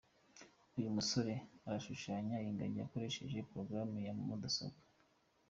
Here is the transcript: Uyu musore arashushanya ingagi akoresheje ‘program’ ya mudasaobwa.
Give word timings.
Uyu 0.77 0.95
musore 0.97 1.33
arashushanya 1.67 2.35
ingagi 2.47 2.79
akoresheje 2.85 3.37
‘program’ 3.49 3.89
ya 4.07 4.13
mudasaobwa. 4.27 4.83